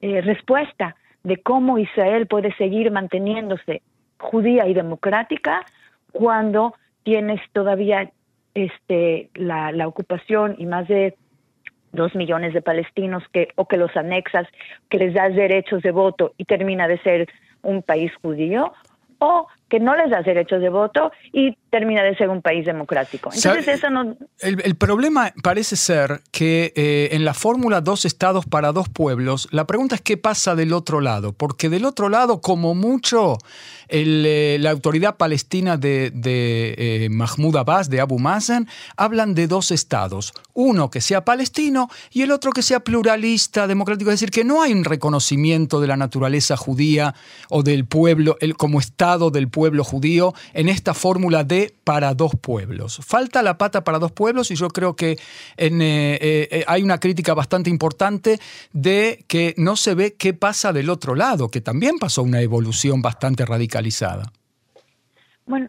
eh, 0.00 0.20
respuesta 0.20 0.96
de 1.22 1.38
cómo 1.38 1.78
Israel 1.78 2.26
puede 2.26 2.54
seguir 2.56 2.90
manteniéndose 2.90 3.82
judía 4.18 4.66
y 4.66 4.74
democrática 4.74 5.64
cuando 6.12 6.74
tienes 7.02 7.40
todavía 7.52 8.10
este, 8.54 9.30
la, 9.34 9.72
la 9.72 9.86
ocupación 9.86 10.56
y 10.58 10.66
más 10.66 10.88
de 10.88 11.16
dos 11.92 12.14
millones 12.14 12.52
de 12.54 12.62
palestinos 12.62 13.22
que 13.32 13.48
o 13.56 13.66
que 13.66 13.76
los 13.76 13.96
anexas, 13.96 14.46
que 14.88 14.98
les 14.98 15.14
das 15.14 15.34
derechos 15.34 15.82
de 15.82 15.90
voto 15.90 16.34
y 16.36 16.44
termina 16.44 16.88
de 16.88 16.98
ser 16.98 17.28
un 17.62 17.82
país 17.82 18.12
judío, 18.22 18.72
o 19.18 19.48
que 19.68 19.80
no 19.80 19.96
les 19.96 20.10
das 20.10 20.24
derechos 20.24 20.60
de 20.60 20.68
voto 20.68 21.12
y 21.32 21.56
termina 21.70 22.02
de 22.02 22.16
ser 22.16 22.28
un 22.28 22.42
país 22.42 22.64
democrático. 22.64 23.30
Entonces 23.34 23.68
eso 23.68 23.90
no... 23.90 24.16
El, 24.40 24.76
problema 24.76 25.32
parece 25.42 25.76
ser 25.76 26.22
que 26.30 26.72
eh, 26.76 27.08
en 27.12 27.24
la 27.24 27.34
fórmula 27.34 27.80
dos 27.80 28.04
estados 28.04 28.46
para 28.46 28.72
dos 28.72 28.88
pueblos, 28.88 29.48
la 29.50 29.66
pregunta 29.66 29.96
es 29.96 30.00
qué 30.00 30.16
pasa 30.16 30.54
del 30.54 30.72
otro 30.72 31.00
lado, 31.00 31.32
porque 31.32 31.68
del 31.68 31.84
otro 31.84 32.08
lado, 32.08 32.40
como 32.40 32.74
mucho, 32.74 33.38
eh, 33.88 34.56
la 34.60 34.70
autoridad 34.70 35.16
palestina 35.16 35.76
de, 35.76 36.12
eh, 36.14 37.08
Mahmoud 37.10 37.56
Abbas, 37.56 37.90
de 37.90 38.00
Abu 38.00 38.18
Mazen, 38.18 38.68
hablan 38.96 39.34
de 39.34 39.46
dos 39.46 39.70
estados, 39.70 40.32
uno 40.54 40.90
que 40.90 41.00
sea 41.00 41.24
palestino 41.24 41.88
y 42.10 42.22
el 42.22 42.30
otro 42.30 42.52
que 42.52 42.62
sea 42.62 42.80
pluralista, 42.80 43.66
democrático, 43.66 44.10
es 44.10 44.20
decir, 44.20 44.30
que 44.30 44.44
no 44.44 44.62
hay 44.62 44.72
un 44.72 44.84
reconocimiento 44.84 45.80
de 45.80 45.86
la 45.86 45.96
naturaleza 45.96 46.56
judía 46.56 47.14
o 47.48 47.62
del 47.62 47.86
pueblo 47.86 48.36
el, 48.40 48.56
como 48.56 48.78
estado 48.78 49.30
del 49.30 49.48
pueblo 49.48 49.84
judío 49.84 50.34
en 50.52 50.68
esta 50.68 50.94
fórmula 50.94 51.44
de 51.44 51.57
para 51.84 52.14
dos 52.14 52.32
pueblos. 52.40 53.00
Falta 53.06 53.42
la 53.42 53.58
pata 53.58 53.84
para 53.84 53.98
dos 53.98 54.12
pueblos 54.12 54.50
y 54.50 54.56
yo 54.56 54.68
creo 54.68 54.96
que 54.96 55.16
en, 55.56 55.80
eh, 55.82 56.18
eh, 56.20 56.64
hay 56.66 56.82
una 56.82 56.98
crítica 56.98 57.34
bastante 57.34 57.70
importante 57.70 58.38
de 58.72 59.24
que 59.28 59.54
no 59.56 59.76
se 59.76 59.94
ve 59.94 60.14
qué 60.18 60.34
pasa 60.34 60.72
del 60.72 60.90
otro 60.90 61.14
lado, 61.14 61.48
que 61.48 61.60
también 61.60 61.98
pasó 61.98 62.22
una 62.22 62.40
evolución 62.40 63.02
bastante 63.02 63.44
radicalizada. 63.44 64.32
Bueno, 65.46 65.68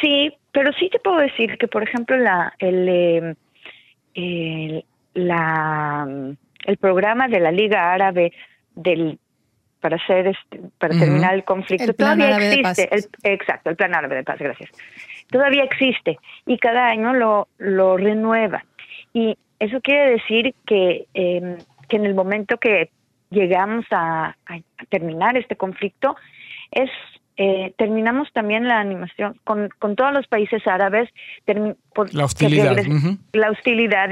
sí, 0.00 0.32
pero 0.52 0.72
sí 0.78 0.88
te 0.90 0.98
puedo 1.00 1.18
decir 1.18 1.58
que, 1.58 1.68
por 1.68 1.82
ejemplo, 1.82 2.16
la, 2.16 2.52
el, 2.58 3.36
eh, 4.14 4.84
la, 5.14 6.06
el 6.66 6.76
programa 6.76 7.28
de 7.28 7.40
la 7.40 7.52
Liga 7.52 7.92
Árabe 7.92 8.32
del 8.74 9.18
para 9.80 9.96
hacer 9.96 10.26
este, 10.26 10.60
para 10.78 10.96
terminar 10.98 11.34
el 11.34 11.44
conflicto 11.44 11.94
todavía 11.94 12.36
existe 12.36 12.88
exacto 13.22 13.70
el 13.70 13.76
plan 13.76 13.94
árabe 13.94 14.16
de 14.16 14.24
paz 14.24 14.38
gracias 14.38 14.70
todavía 15.30 15.64
existe 15.64 16.18
y 16.46 16.58
cada 16.58 16.88
año 16.88 17.12
lo 17.12 17.48
lo 17.58 17.96
renueva. 17.96 18.64
Y 19.12 19.36
eso 19.58 19.80
quiere 19.80 20.12
decir 20.12 20.54
que 20.66 21.06
em, 21.14 21.58
que 21.88 21.96
en 21.96 22.06
el 22.06 22.14
momento 22.14 22.58
que 22.58 22.90
llegamos 23.30 23.84
a, 23.90 24.36
terminar 24.88 25.36
este 25.36 25.56
conflicto 25.56 26.16
es 26.70 26.90
eh, 27.36 27.72
terminamos 27.78 28.30
también 28.32 28.68
la 28.68 28.80
animación 28.80 29.38
con, 29.44 29.70
con 29.78 29.96
todos 29.96 30.12
los 30.12 30.26
países 30.26 30.66
árabes 30.66 31.08
la 32.12 32.24
hostilidad 32.24 32.76
la 33.32 33.50
hostilidad 33.50 34.10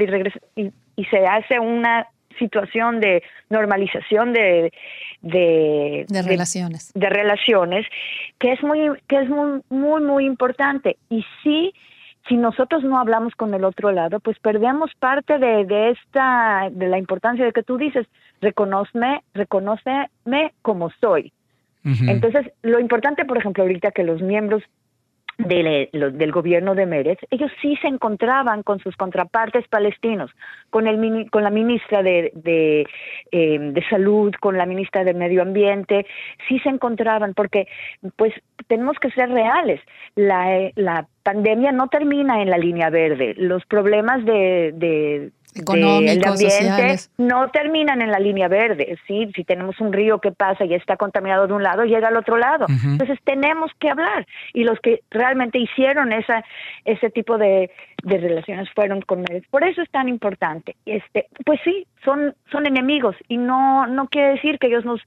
y, 0.55 0.71
y 0.95 1.05
se 1.05 1.27
hace 1.27 1.59
una 1.59 2.07
situación 2.39 2.99
de 2.99 3.21
normalización 3.49 4.33
de, 4.33 4.73
de, 5.21 6.05
relaciones. 6.25 6.91
De, 6.95 7.09
relaciones, 7.09 7.85
que 8.39 8.53
es 8.53 8.63
muy, 8.63 8.97
que 9.07 9.19
es 9.19 9.29
muy, 9.29 9.61
muy, 9.69 10.01
muy 10.01 10.25
importante. 10.25 10.97
Y 11.09 11.23
sí, 11.43 11.73
si 12.27 12.37
nosotros 12.37 12.83
no 12.83 12.97
hablamos 12.97 13.35
con 13.35 13.53
el 13.53 13.63
otro 13.63 13.91
lado, 13.91 14.19
pues 14.19 14.39
perdemos 14.39 14.91
parte 14.99 15.37
de, 15.37 15.65
de 15.65 15.91
esta, 15.91 16.69
de 16.71 16.87
la 16.87 16.97
importancia 16.97 17.45
de 17.45 17.51
que 17.51 17.63
tú 17.63 17.77
dices, 17.77 18.07
reconóceme, 18.41 19.21
reconóceme 19.33 20.53
como 20.61 20.89
soy. 20.99 21.31
Entonces, 21.83 22.51
lo 22.61 22.79
importante, 22.79 23.25
por 23.25 23.37
ejemplo, 23.37 23.63
ahorita 23.63 23.91
que 23.91 24.03
los 24.03 24.21
miembros 24.21 24.61
del 25.39 26.31
gobierno 26.31 26.75
de 26.75 26.85
Meretz, 26.85 27.21
ellos 27.31 27.49
sí 27.61 27.77
se 27.81 27.87
encontraban 27.87 28.61
con 28.61 28.79
sus 28.79 28.95
contrapartes 28.97 29.67
palestinos, 29.69 30.31
con, 30.69 30.85
el, 30.85 31.29
con 31.31 31.43
la 31.43 31.49
ministra 31.49 32.03
de, 32.03 32.31
de, 32.35 32.85
em, 33.31 33.73
de, 33.73 33.83
Salud, 33.89 34.33
con 34.39 34.57
la 34.57 34.65
ministra 34.65 35.03
de 35.03 35.13
Medio 35.13 35.41
Ambiente, 35.41 36.05
sí 36.47 36.59
se 36.59 36.69
encontraban, 36.69 37.33
porque 37.33 37.67
pues 38.17 38.33
tenemos 38.67 38.97
que 38.99 39.11
ser 39.11 39.29
reales. 39.29 39.79
La, 40.15 40.57
eh, 40.57 40.73
la 40.75 41.07
pandemia 41.23 41.71
no 41.71 41.87
termina 41.87 42.41
en 42.41 42.49
la 42.49 42.57
línea 42.57 42.89
verde. 42.89 43.33
Los 43.37 43.65
problemas 43.65 44.25
de, 44.25 44.73
de 44.75 45.31
económicos, 45.55 46.39
sociales. 46.39 47.11
no 47.17 47.49
terminan 47.49 48.01
en 48.01 48.11
la 48.11 48.19
línea 48.19 48.47
verde, 48.47 48.97
¿sí? 49.07 49.29
Si 49.35 49.43
tenemos 49.43 49.79
un 49.79 49.93
río 49.93 50.19
que 50.19 50.31
pasa 50.31 50.65
y 50.65 50.73
está 50.73 50.97
contaminado 50.97 51.47
de 51.47 51.53
un 51.53 51.63
lado, 51.63 51.83
llega 51.85 52.07
al 52.07 52.17
otro 52.17 52.37
lado. 52.37 52.65
Entonces 52.69 53.19
tenemos 53.23 53.71
que 53.79 53.89
hablar 53.89 54.25
y 54.53 54.63
los 54.63 54.79
que 54.79 55.01
realmente 55.09 55.59
hicieron 55.59 56.13
esa 56.13 56.43
ese 56.85 57.09
tipo 57.09 57.37
de, 57.37 57.71
de 58.03 58.17
relaciones 58.17 58.69
fueron 58.73 59.01
con 59.01 59.25
ellos. 59.29 59.43
Por 59.49 59.63
eso 59.63 59.81
es 59.81 59.89
tan 59.89 60.07
importante. 60.07 60.75
Este, 60.85 61.27
pues 61.45 61.59
sí, 61.63 61.85
son 62.03 62.35
son 62.51 62.65
enemigos 62.65 63.15
y 63.27 63.37
no 63.37 63.87
no 63.87 64.07
quiere 64.07 64.33
decir 64.33 64.59
que 64.59 64.67
ellos 64.67 64.85
nos 64.85 65.01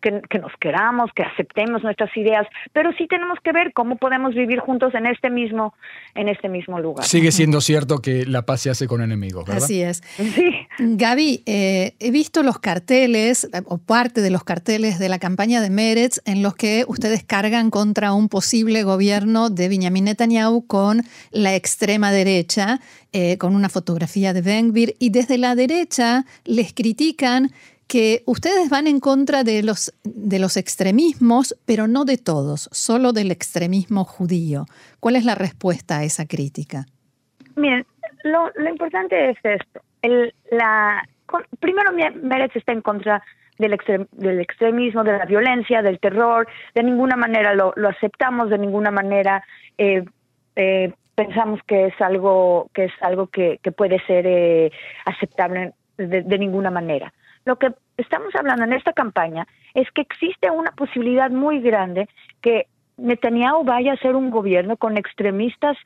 que, 0.00 0.38
nos 0.38 0.52
queramos, 0.60 1.10
que 1.14 1.22
aceptemos 1.22 1.82
nuestras 1.82 2.14
ideas, 2.16 2.46
pero 2.72 2.92
sí 2.96 3.06
tenemos 3.08 3.38
que 3.42 3.52
ver 3.52 3.72
cómo 3.72 3.96
podemos 3.96 4.34
vivir 4.34 4.60
juntos 4.60 4.94
en 4.94 5.06
este 5.06 5.30
mismo, 5.30 5.74
en 6.14 6.28
este 6.28 6.48
mismo 6.48 6.78
lugar. 6.78 7.04
Sigue 7.04 7.32
siendo 7.32 7.60
cierto 7.60 7.98
que 7.98 8.24
la 8.26 8.42
paz 8.42 8.62
se 8.62 8.70
hace 8.70 8.86
con 8.86 9.02
enemigos, 9.02 9.44
¿verdad? 9.44 9.64
Así 9.64 9.82
es. 9.82 9.85
Sí. 9.94 10.52
Gaby, 10.78 11.42
eh, 11.46 11.94
he 11.98 12.10
visto 12.10 12.42
los 12.42 12.58
carteles, 12.58 13.48
o 13.66 13.78
parte 13.78 14.20
de 14.20 14.30
los 14.30 14.44
carteles 14.44 14.98
de 14.98 15.08
la 15.08 15.18
campaña 15.18 15.60
de 15.60 15.70
Meretz, 15.70 16.20
en 16.24 16.42
los 16.42 16.54
que 16.54 16.84
ustedes 16.88 17.24
cargan 17.24 17.70
contra 17.70 18.12
un 18.12 18.28
posible 18.28 18.82
gobierno 18.82 19.50
de 19.50 19.68
Benjamin 19.68 20.04
Netanyahu 20.04 20.66
con 20.66 21.02
la 21.30 21.54
extrema 21.54 22.12
derecha, 22.12 22.80
eh, 23.12 23.38
con 23.38 23.54
una 23.54 23.68
fotografía 23.68 24.32
de 24.32 24.42
Ben-Gvir, 24.42 24.96
y 24.98 25.10
desde 25.10 25.38
la 25.38 25.54
derecha 25.54 26.26
les 26.44 26.72
critican 26.72 27.52
que 27.86 28.22
ustedes 28.26 28.68
van 28.68 28.86
en 28.86 29.00
contra 29.00 29.44
de 29.44 29.62
los, 29.62 29.92
de 30.02 30.38
los 30.38 30.56
extremismos, 30.56 31.56
pero 31.64 31.86
no 31.86 32.04
de 32.04 32.18
todos, 32.18 32.68
solo 32.72 33.12
del 33.12 33.30
extremismo 33.30 34.04
judío. 34.04 34.66
¿Cuál 35.00 35.16
es 35.16 35.24
la 35.24 35.34
respuesta 35.34 35.98
a 35.98 36.04
esa 36.04 36.26
crítica? 36.26 36.86
Lo, 38.26 38.68
importante 38.68 39.30
es 39.30 39.38
esto. 39.42 39.80
El, 40.02 40.34
la, 40.50 41.06
primero, 41.60 41.92
Meretz 41.92 42.56
está 42.56 42.72
en 42.72 42.82
contra 42.82 43.22
del, 43.58 43.76
del 44.12 44.40
extremismo, 44.40 45.04
de 45.04 45.18
la 45.18 45.24
violencia, 45.24 45.82
del 45.82 45.98
terror. 45.98 46.46
De 46.74 46.82
ninguna 46.82 47.16
manera 47.16 47.54
lo, 47.54 47.72
aceptamos, 47.88 48.50
de 48.50 48.58
ninguna 48.58 48.90
manera 48.90 49.42
eh, 49.78 50.04
eh, 50.56 50.92
pensamos 51.14 51.60
que 51.66 51.86
es 51.86 52.00
algo 52.00 52.68
que 52.74 52.84
es 52.84 52.92
algo 53.00 53.26
que, 53.26 53.58
puede 53.76 53.98
ser 54.06 54.26
eh, 54.26 54.70
aceptable 55.04 55.72
de, 55.96 56.38
ninguna 56.38 56.70
manera. 56.70 57.12
Lo 57.44 57.56
que 57.56 57.72
estamos 57.96 58.34
hablando 58.34 58.64
en 58.64 58.74
esta 58.74 58.92
campaña 58.92 59.46
es 59.74 59.90
que 59.92 60.02
existe 60.02 60.50
una 60.50 60.72
posibilidad 60.72 61.30
muy 61.30 61.60
grande 61.60 62.08
que 62.42 62.66
Netanyahu 62.98 63.64
vaya 63.64 63.94
a 63.94 63.98
ser 63.98 64.14
un 64.14 64.30
gobierno 64.30 64.76
con 64.76 64.96
extremistas 64.96 65.76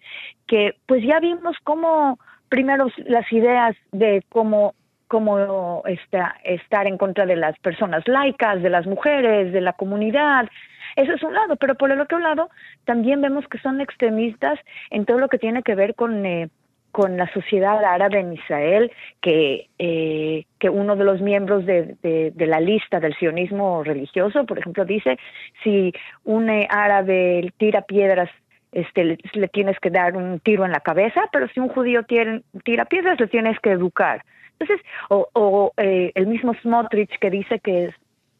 que 0.47 0.77
pues 0.87 1.03
ya 1.05 1.21
vimos 1.21 1.57
cómo 1.65 2.19
primero 2.51 2.89
las 3.07 3.33
ideas 3.33 3.75
de 3.93 4.23
cómo 4.29 4.75
cómo 5.09 5.83
está, 5.87 6.37
estar 6.45 6.87
en 6.87 6.97
contra 6.97 7.27
de 7.27 7.35
las 7.35 7.59
personas 7.59 8.07
laicas, 8.07 8.63
de 8.63 8.71
las 8.71 8.87
mujeres, 8.87 9.53
de 9.53 9.61
la 9.61 9.73
comunidad. 9.73 10.49
Eso 10.95 11.13
es 11.15 11.23
un 11.25 11.35
lado, 11.35 11.57
pero 11.57 11.75
por 11.75 11.91
el 11.91 12.01
otro 12.01 12.21
lado 12.21 12.49
también 12.85 13.21
vemos 13.21 13.45
que 13.49 13.59
son 13.59 13.81
extremistas 13.81 14.61
en 14.91 15.07
todo 15.07 15.19
lo 15.19 15.29
que 15.29 15.39
tiene 15.39 15.65
que 15.65 15.75
ver 15.75 15.97
con 15.97 16.25
eh, 16.25 16.49
con 16.93 17.17
la 17.17 17.33
sociedad 17.33 17.85
árabe 17.85 18.21
en 18.21 18.33
Israel, 18.33 18.91
que, 19.21 19.69
eh, 19.79 20.45
que 20.59 20.69
uno 20.69 20.97
de 20.97 21.05
los 21.05 21.21
miembros 21.21 21.65
de, 21.65 21.97
de, 22.03 22.47
la 22.47 22.61
lista 22.61 22.99
del 22.99 23.15
sionismo 23.17 23.85
religioso, 23.85 24.45
por 24.45 24.59
ejemplo, 24.59 24.85
dice, 24.85 25.19
si 25.63 25.93
un 26.25 26.51
eh, 26.51 26.67
árabe 26.69 27.53
tira 27.59 27.83
piedras, 27.83 28.29
este, 28.73 29.05
le, 29.05 29.49
tienes 29.49 29.79
que 29.81 29.91
dar 29.91 30.17
un 30.17 30.41
tiro 30.41 30.65
en 30.65 30.73
la 30.73 30.81
cabeza, 30.81 31.23
pero 31.33 31.49
si 31.49 31.61
un 31.61 31.69
judío 31.69 32.05
tira, 32.05 32.41
tira 32.65 32.85
piedras, 32.85 33.19
le 33.19 33.27
tienes 33.27 33.59
que 33.61 33.73
educar. 33.73 34.25
Entonces, 34.59 34.85
o, 35.09 35.29
o 35.33 35.73
eh, 35.77 36.13
el 36.15 36.27
mismo 36.27 36.55
Smotrich 36.55 37.19
que 37.19 37.31
dice 37.31 37.61
que 37.61 37.93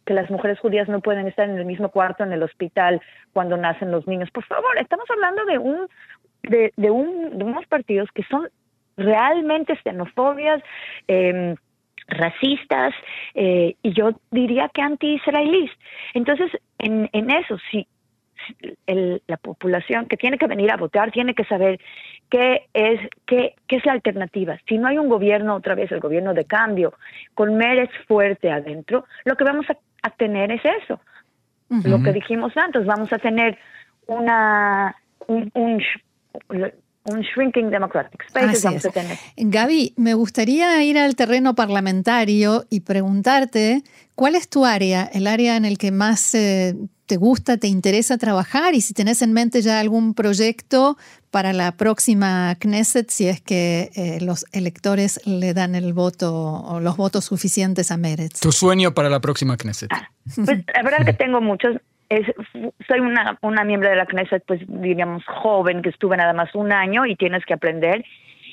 las 0.07 0.31
mujeres 0.31 0.59
judías 0.59 0.89
no 0.89 1.01
pueden 1.01 1.29
estar 1.29 1.49
en 1.49 1.57
el 1.57 1.65
mismo 1.65 1.91
cuarto 1.91 2.25
en 2.25 2.33
el 2.33 2.43
hospital 2.43 3.01
cuando 3.33 3.57
nacen 3.57 3.91
los 3.91 4.07
niños. 4.07 4.31
Por 4.31 4.45
favor, 4.45 4.77
estamos 4.79 5.09
hablando 5.11 5.45
de 5.45 5.59
un 5.59 5.89
de, 6.43 6.73
de, 6.77 6.91
un, 6.91 7.39
de 7.39 7.45
unos 7.45 7.67
partidos 7.67 8.09
que 8.13 8.23
son 8.25 8.49
realmente 8.97 9.79
xenofobias, 9.83 10.63
eh, 11.07 11.55
racistas 12.09 12.93
eh, 13.35 13.77
y 13.83 13.93
yo 13.93 14.11
diría 14.31 14.69
que 14.73 14.83
anti-israelíes. 14.83 15.71
Entonces, 16.15 16.51
en, 16.79 17.09
en 17.13 17.31
eso, 17.31 17.57
sí, 17.71 17.87
el, 18.87 19.23
la 19.27 19.37
población 19.37 20.07
que 20.07 20.17
tiene 20.17 20.39
que 20.39 20.47
venir 20.47 20.71
a 20.71 20.77
votar 20.77 21.11
tiene 21.11 21.35
que 21.35 21.45
saber 21.45 21.81
qué 22.31 22.67
es, 22.73 23.01
qué, 23.27 23.55
qué 23.67 23.77
es 23.77 23.87
la 23.87 23.93
alternativa. 23.93 24.59
Si 24.69 24.79
no 24.79 24.89
hay 24.89 24.99
un 24.99 25.09
gobierno, 25.09 25.55
otra 25.55 25.75
vez 25.75 25.91
el 25.93 26.01
gobierno 26.01 26.35
de 26.35 26.45
cambio, 26.45 26.95
con 27.35 27.57
Mérez 27.57 27.91
fuerte 28.07 28.51
adentro, 28.51 29.05
lo 29.25 29.37
que 29.37 29.45
vamos 29.45 29.67
a, 29.71 29.77
tener 30.17 30.51
es 30.51 30.63
eso. 30.83 31.01
Lo 31.69 32.03
que 32.03 32.13
dijimos 32.13 32.57
antes, 32.57 32.85
vamos 32.85 33.13
a 33.13 33.19
tener 33.19 33.57
una, 34.07 34.97
un, 35.29 35.51
un 35.55 35.81
un 37.05 37.21
shrinking 37.23 37.71
democratic 37.71 38.25
space 38.27 38.67
vamos 38.67 38.85
a 38.85 38.91
tener. 38.91 39.19
Gaby, 39.37 39.95
me 39.97 40.15
gustaría 40.15 40.83
ir 40.83 40.99
al 40.99 41.17
terreno 41.17 41.55
parlamentario 41.55 42.65
y 42.69 42.81
preguntarte 42.81 43.83
cuál 44.15 44.35
es 44.35 44.49
tu 44.49 44.65
área, 44.65 45.05
el 45.13 45.27
área 45.27 45.57
en 45.57 45.65
el 45.65 45.79
que 45.79 45.91
más 45.93 46.35
eh, 46.35 46.75
te 47.11 47.17
gusta, 47.17 47.57
te 47.57 47.67
interesa 47.67 48.19
trabajar 48.19 48.75
y 48.75 48.81
si 48.81 48.95
tenés 48.95 49.21
en 49.21 49.33
mente 49.33 49.63
ya 49.63 49.81
algún 49.81 50.15
proyecto 50.15 50.97
para 51.33 51.53
la 51.53 51.73
próxima 51.73 52.55
Knesset, 52.61 53.11
si 53.11 53.27
es 53.27 53.41
que 53.41 53.91
eh, 53.97 54.21
los 54.21 54.47
electores 54.53 55.21
le 55.27 55.53
dan 55.53 55.75
el 55.75 55.93
voto 55.93 56.33
o 56.33 56.79
los 56.79 56.97
votos 56.97 57.25
suficientes 57.25 57.91
a 57.91 57.97
Meretz. 57.97 58.39
Tu 58.39 58.53
sueño 58.53 58.95
para 58.95 59.09
la 59.09 59.19
próxima 59.19 59.57
Knesset. 59.57 59.91
Ah, 59.93 60.09
pues 60.37 60.63
la 60.73 60.83
verdad 60.85 61.05
que 61.05 61.13
tengo 61.13 61.41
muchos 61.41 61.79
soy 62.87 63.01
una, 63.01 63.37
una 63.43 63.65
miembro 63.65 63.89
de 63.89 63.97
la 63.97 64.07
Knesset, 64.07 64.45
pues 64.47 64.61
diríamos 64.69 65.25
joven, 65.27 65.83
que 65.83 65.89
estuve 65.89 66.17
nada 66.17 66.33
más 66.33 66.55
un 66.55 66.73
año 66.73 67.07
y 67.07 67.17
tienes 67.17 67.45
que 67.45 67.55
aprender. 67.55 68.05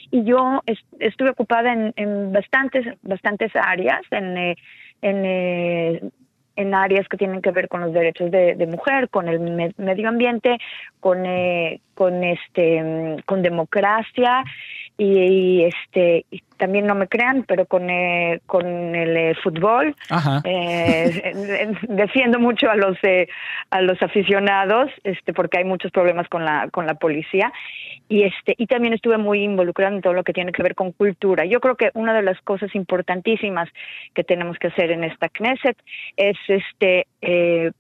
Y 0.09 0.23
yo 0.23 0.63
estuve 0.99 1.29
ocupada 1.29 1.73
en, 1.73 1.93
en, 1.95 2.31
bastantes, 2.31 2.87
bastantes 3.03 3.51
áreas, 3.55 4.01
en, 4.10 4.38
eh, 4.38 4.55
en, 5.03 5.25
eh, 5.25 6.01
en 6.58 6.74
áreas 6.74 7.08
que 7.08 7.17
tienen 7.17 7.41
que 7.41 7.52
ver 7.52 7.70
con 7.70 7.82
los 7.82 7.93
derechos 7.93 8.30
de, 8.30 8.56
de 8.56 8.67
mujer, 8.67 9.10
con 9.10 9.30
el 9.30 9.39
medio 9.78 10.10
ambiente, 10.10 10.58
con, 11.00 11.26
eh, 11.26 11.80
con, 11.93 12.24
este, 12.24 13.17
con 13.26 13.41
democracia 13.41 14.43
y, 14.97 15.63
este 15.63 16.25
también 16.57 16.88
no 16.88 16.95
me 16.95 17.07
crean, 17.07 17.43
pero 17.47 17.67
con, 17.67 17.88
eh, 17.89 18.41
con 18.47 18.65
el 18.65 19.15
eh, 19.15 19.36
fútbol 19.43 19.95
eh, 20.43 21.71
defiendo 21.83 22.39
mucho 22.39 22.69
a 22.69 22.75
los 22.75 22.97
a 23.69 23.81
los 23.81 24.01
aficionados, 24.01 24.89
este 25.03 25.33
porque 25.33 25.60
hay 25.60 25.65
muchos 25.65 25.91
problemas 25.91 26.27
con 26.29 26.43
la 26.43 26.69
con 26.71 26.88
la 26.88 26.95
policía 26.95 27.53
y 28.10 28.23
este 28.23 28.55
y 28.57 28.65
también 28.65 28.93
estuve 28.93 29.19
muy 29.19 29.43
involucrada 29.43 29.95
en 29.95 30.01
todo 30.01 30.13
lo 30.13 30.23
que 30.23 30.33
tiene 30.33 30.51
que 30.51 30.63
ver 30.63 30.73
con 30.73 30.91
cultura. 30.91 31.45
Yo 31.45 31.60
creo 31.60 31.75
que 31.75 31.91
una 31.93 32.13
de 32.13 32.23
las 32.23 32.41
cosas 32.41 32.73
importantísimas 32.73 33.69
que 34.15 34.23
tenemos 34.23 34.57
que 34.57 34.67
hacer 34.67 34.91
en 34.91 35.03
esta 35.03 35.29
Knesset 35.29 35.77
es 36.15 36.38
este 36.47 37.05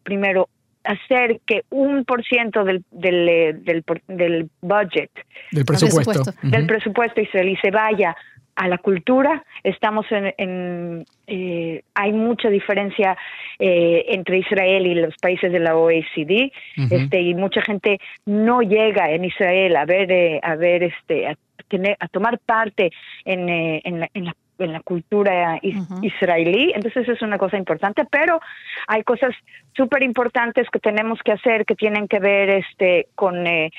primero 0.03 0.49
hacer 0.87 1.41
que 1.45 1.63
un 1.69 2.05
por 2.05 2.23
ciento 2.23 2.63
del, 2.63 2.83
del, 2.91 3.29
eh, 3.29 3.53
del, 3.53 3.83
del 4.07 4.49
budget, 4.61 5.11
del 5.51 5.65
presupuesto, 5.65 6.31
del 6.41 6.65
presupuesto 6.65 7.21
israelí 7.21 7.57
se 7.61 7.71
vaya 7.71 8.15
a 8.55 8.67
la 8.67 8.77
cultura. 8.79 9.43
Estamos 9.63 10.05
en, 10.09 11.05
eh, 11.27 11.83
hay 11.93 12.11
mucha 12.11 12.49
diferencia 12.49 13.15
eh, 13.59 14.05
entre 14.07 14.39
Israel 14.39 14.87
y 14.87 14.95
los 14.95 15.15
países 15.17 15.51
de 15.51 15.59
la 15.59 15.75
OECD, 15.75 16.51
este 16.89 17.21
y 17.21 17.35
mucha 17.35 17.61
gente 17.61 17.99
no 18.25 18.61
llega 18.61 19.11
en 19.11 19.25
Israel 19.25 19.75
a 19.75 19.85
ver 19.85 20.39
a 20.41 20.55
ver 20.55 20.83
este 20.83 21.27
a 21.27 21.35
tener 21.67 21.97
a 21.99 22.07
tomar 22.07 22.39
parte 22.39 22.91
en, 23.25 23.49
en, 23.49 23.99
la, 23.99 24.09
en 24.13 24.25
la 24.25 24.35
en 24.59 24.73
la 24.73 24.81
cultura 24.81 25.59
israelí, 26.01 26.71
entonces 26.75 27.07
es 27.07 27.21
una 27.21 27.37
cosa 27.37 27.57
importante, 27.57 28.03
pero 28.09 28.39
hay 28.87 29.03
cosas 29.03 29.33
súper 29.75 30.03
importantes 30.03 30.67
que 30.69 30.79
tenemos 30.79 31.19
que 31.23 31.31
hacer 31.31 31.65
que 31.65 31.75
tienen 31.75 32.07
que 32.07 32.19
ver 32.19 32.49
este 32.49 33.07
con 33.15 33.45
eh, 33.45 33.71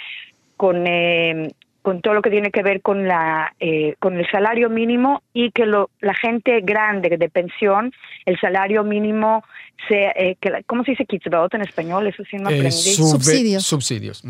con 0.57 0.87
eh, 0.87 1.51
con 1.83 2.01
todo 2.03 2.15
lo 2.15 2.23
que 2.23 2.31
tiene 2.31 2.51
que 2.51 2.63
ver 2.63 2.83
con 2.83 3.07
la 3.07 3.55
eh, 3.61 3.95
con 3.99 4.17
el 4.19 4.29
salario 4.31 4.69
mínimo 4.69 5.23
y 5.33 5.51
que 5.51 5.65
lo, 5.67 5.91
la 6.01 6.15
gente 6.15 6.61
grande 6.61 7.17
de 7.17 7.29
pensión 7.29 7.93
el 8.27 8.39
salario 8.39 8.85
mínimo 8.85 9.45
sea 9.89 10.13
que 10.41 10.65
cómo 10.67 10.85
se 10.85 10.93
dice 10.93 11.07
kitzbahot 11.07 11.55
en 11.55 11.63
español 11.63 12.07
eso 12.07 12.23
sí 12.31 12.37
no 12.37 12.49
aprendí. 12.49 12.71
subsidios. 12.71 13.65
subsidios 13.65 14.25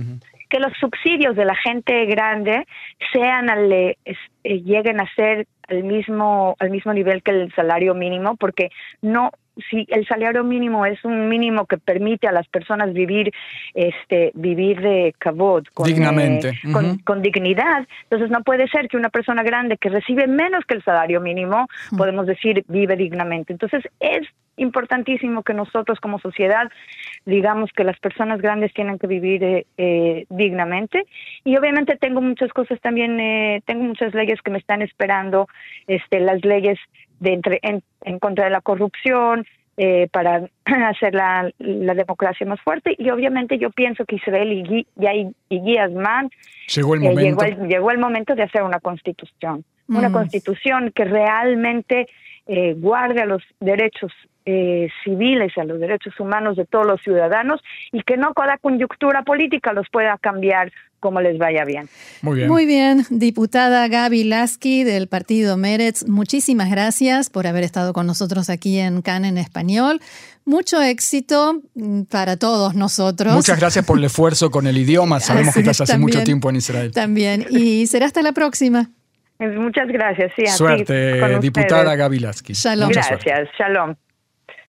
que 0.48 0.58
los 0.60 0.72
subsidios 0.78 1.36
de 1.36 1.44
la 1.44 1.54
gente 1.54 2.06
grande 2.06 2.66
sean 3.12 3.50
al, 3.50 3.96
lleguen 4.42 5.00
a 5.00 5.14
ser 5.14 5.46
al 5.68 5.84
mismo 5.84 6.56
al 6.58 6.70
mismo 6.70 6.94
nivel 6.94 7.22
que 7.22 7.30
el 7.30 7.54
salario 7.54 7.94
mínimo 7.94 8.36
porque 8.36 8.70
no 9.02 9.30
si 9.70 9.86
el 9.88 10.06
salario 10.06 10.44
mínimo 10.44 10.86
es 10.86 11.04
un 11.04 11.28
mínimo 11.28 11.66
que 11.66 11.78
permite 11.78 12.26
a 12.26 12.32
las 12.32 12.48
personas 12.48 12.92
vivir 12.92 13.32
este 13.74 14.30
vivir 14.34 14.80
de 14.80 15.14
cabot 15.18 15.68
con, 15.74 15.86
dignamente. 15.86 16.48
eh, 16.48 16.96
con, 17.04 17.22
dignidad 17.22 17.86
entonces 18.04 18.30
no 18.30 18.42
puede 18.42 18.68
ser 18.68 18.88
que 18.88 18.96
una 18.96 19.10
persona 19.10 19.42
grande 19.42 19.76
que 19.76 19.90
recibe 19.90 20.26
menos 20.26 20.64
que 20.64 20.74
el 20.74 20.84
salario 20.84 21.20
mínimo 21.20 21.66
podemos 21.96 22.26
decir 22.26 22.64
vive 22.68 22.96
dignamente. 22.96 23.52
Entonces 23.52 23.84
es 24.00 24.26
importantísimo 24.58 25.42
que 25.42 25.54
nosotros 25.54 25.98
como 26.00 26.18
sociedad 26.18 26.70
digamos 27.28 27.70
que 27.72 27.84
las 27.84 27.98
personas 27.98 28.40
grandes 28.40 28.72
tienen 28.72 28.98
que 28.98 29.06
vivir 29.06 29.44
eh, 29.44 29.66
eh, 29.76 30.26
dignamente. 30.30 31.06
Y 31.44 31.56
obviamente 31.56 31.96
tengo 31.96 32.20
muchas 32.20 32.50
cosas 32.52 32.80
también 32.80 33.20
eh, 33.20 33.62
tengo 33.66 33.84
muchas 33.84 34.14
leyes 34.14 34.40
que 34.42 34.50
me 34.50 34.58
están 34.58 34.82
esperando 34.82 35.46
este 35.86 36.20
las 36.20 36.44
leyes 36.44 36.78
de 37.20 37.34
entre, 37.34 37.60
en, 37.62 38.18
contra 38.18 38.44
de 38.44 38.50
la 38.50 38.60
corrupción 38.60 39.46
eh, 39.76 40.08
para 40.10 40.48
hacer 40.64 41.14
la, 41.14 41.50
la, 41.58 41.94
democracia 41.94 42.46
más 42.46 42.60
fuerte. 42.62 42.94
Y 42.98 43.10
obviamente 43.10 43.58
yo 43.58 43.70
pienso 43.70 44.04
que 44.06 44.16
Israel 44.16 44.52
y, 44.52 44.86
y, 44.98 45.34
y 45.48 45.60
Guías 45.60 45.90
llegó 46.74 46.94
el 46.94 47.00
momento. 47.00 47.44
llegó 47.66 47.90
el, 47.90 47.98
momento 47.98 48.34
de 48.34 48.44
hacer 48.44 48.62
una 48.62 48.80
constitución. 48.80 49.64
Una 49.88 50.08
mm. 50.08 50.12
constitución 50.12 50.92
que 50.92 51.04
realmente 51.04 52.08
guarde 52.76 53.20
a 53.20 53.26
los 53.26 53.42
derechos 53.60 54.10
eh, 54.50 54.88
civiles, 55.04 55.52
a 55.58 55.64
los 55.64 55.78
derechos 55.78 56.18
humanos 56.18 56.56
de 56.56 56.64
todos 56.64 56.86
los 56.86 57.02
ciudadanos 57.02 57.60
y 57.92 58.02
que 58.02 58.16
no 58.16 58.32
cada 58.32 58.56
coyuntura 58.56 59.22
política 59.22 59.74
los 59.74 59.86
pueda 59.92 60.16
cambiar 60.16 60.72
como 61.00 61.20
les 61.20 61.36
vaya 61.36 61.66
bien. 61.66 61.86
Muy 62.22 62.36
bien. 62.38 62.48
Muy 62.48 62.64
bien, 62.64 63.04
diputada 63.10 63.86
Gaby 63.88 64.24
Lasky 64.24 64.84
del 64.84 65.06
partido 65.06 65.58
Meretz, 65.58 66.08
muchísimas 66.08 66.70
gracias 66.70 67.28
por 67.28 67.46
haber 67.46 67.62
estado 67.62 67.92
con 67.92 68.06
nosotros 68.06 68.48
aquí 68.48 68.78
en 68.78 69.02
CAN 69.02 69.26
en 69.26 69.36
español. 69.36 70.00
Mucho 70.46 70.80
éxito 70.80 71.60
mm, 71.74 72.04
para 72.04 72.38
todos 72.38 72.74
nosotros. 72.74 73.34
Muchas 73.34 73.60
gracias 73.60 73.84
por 73.84 73.98
el 73.98 74.04
esfuerzo 74.04 74.50
con 74.50 74.66
el 74.66 74.78
idioma. 74.78 75.20
Sabemos 75.20 75.52
que 75.52 75.60
estás 75.60 75.82
hace 75.82 75.98
mucho 75.98 76.24
tiempo 76.24 76.48
en 76.48 76.56
Israel. 76.56 76.90
También. 76.92 77.44
Y 77.50 77.86
será 77.86 78.06
hasta 78.06 78.22
la 78.22 78.32
próxima. 78.32 78.88
Muchas 79.38 79.88
gracias. 79.88 80.32
Sí, 80.34 80.46
suerte, 80.46 81.38
diputada 81.38 81.94
Gaby 81.94 82.18
Lasky. 82.20 82.54
Shalom. 82.54 82.88
Gracias. 82.88 83.48
Shalom. 83.58 83.94